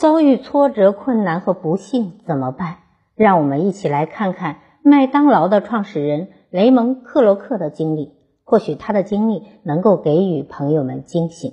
[0.00, 2.78] 遭遇挫折、困难和不幸怎么办？
[3.16, 11.52] 让我们一起来看看麦当劳的创始人雷蒙·克洛克的经历，或许他的经历能够给予朋友们惊喜。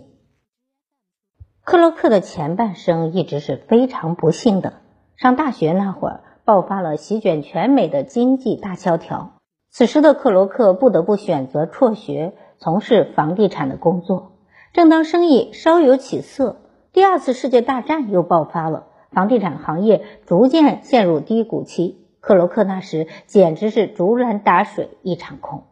[1.66, 4.76] 克洛克的前半生一直是非常不幸的。
[5.18, 14.38] 上大学那会儿，爆发了席卷全美的经济大萧条，此时的克洛克不得不选择辍学，从事房地产的工作。
[14.72, 16.62] 正当生意稍有起色，
[16.98, 22.08] 第二次世界大战又爆发了，房地产行业逐渐陷入低谷期。
[22.20, 25.66] 克洛克那时简直是竹篮打水一场空。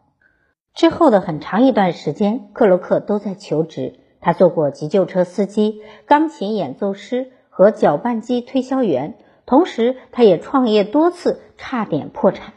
[0.72, 3.98] 之后的很长一段时间，克洛克都在求职。
[4.20, 12.54] 他做过急救车司机、钢琴演奏师和搅拌机推销员，同时他也创业多次，差点破产。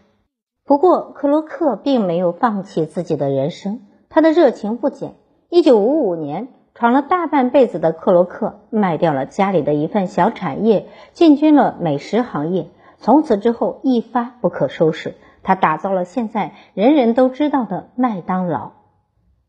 [0.64, 5.16] 不过，克洛克并没有放弃自己的人生，他的热情不减。
[5.50, 12.70] 一九五五年，闯了大半辈子的克罗克卖掉了家里的一份小产业，进军了美食行业。
[13.00, 15.16] 从此之后，一发不可收拾。
[15.44, 18.72] 他打造了现在人人都知道的麦当劳。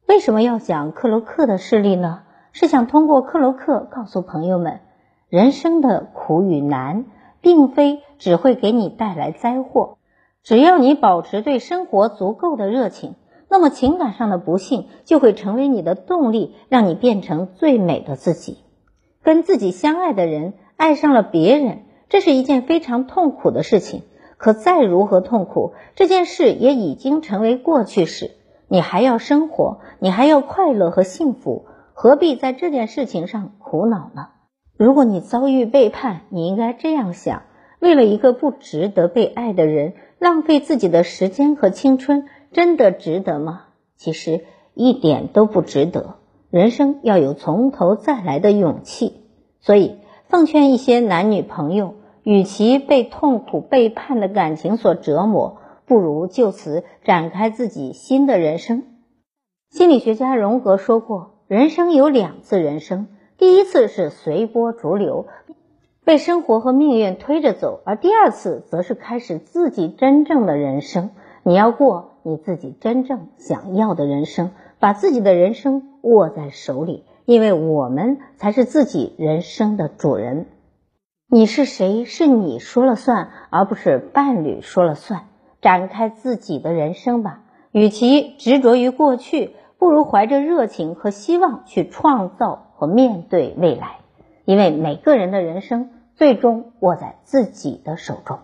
[0.08, 2.22] 为什么要讲克罗克的事例呢？
[2.50, 4.80] 是想通过克罗克告诉朋友们，
[5.28, 7.04] 人生的苦与难，
[7.40, 9.98] 并非只会给你带来灾祸。
[10.42, 13.14] 只要你保持对生活足够的热情，
[13.50, 18.58] 那么情感上的不幸就会成为你的动力，让你变成最美的自己。
[19.22, 24.02] 跟自己相爱的人爱上了别人，这是一件非常痛苦的事情。
[24.38, 28.30] 可再如何痛苦，这件事也已经成为过去式。
[28.68, 34.28] 你还要生活，你还要快乐和幸福，何必在这件事情上苦恼呢？
[34.78, 37.42] 如果你遭遇背叛，你应该这样想：
[37.80, 43.64] 为了一个不值得被爱的人，浪费自己的时间和青春，真的值得吗？
[43.96, 46.16] 其实一点都不值得。
[46.50, 49.22] 人生要有从头再来的勇气。
[49.60, 49.98] 所以，
[50.28, 55.58] 奉劝一些男女朋友，与其被痛苦背叛的感情所折磨。
[55.86, 58.84] 不如就此展开自己新的人生。
[59.70, 65.26] 心理学家荣格说过，人生有两次人生，第一次是随波逐流，
[66.04, 71.10] 被生活和命运推着走；而第二次则是开始自己真正的人生。
[71.42, 80.46] 你要过你自己真正想要的人生，把自己的人生握在手里，因为我们才是自己人生的主人。
[81.28, 85.26] 你是谁，是你说了算，而不是伴侣说了算。
[85.60, 93.98] 展开自己的人生吧，与其执着于过去，不如怀着热情和希望去创造和面对未来。
[94.46, 98.38] 因为每个人的人生最终握在自己的手中。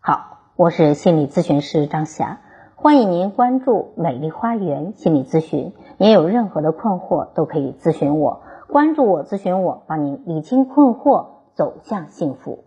[0.00, 2.40] 好，我是心理咨询师张霞，
[2.74, 5.72] 欢迎您关注美丽花园心理咨询。
[5.96, 12.64] 您有任何的困惑都可以咨询我，关注我，咨询我，帮您理清困惑，走向幸福。